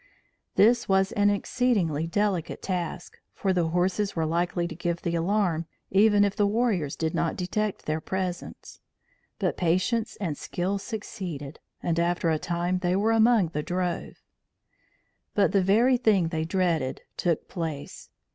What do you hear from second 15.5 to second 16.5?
the very thing they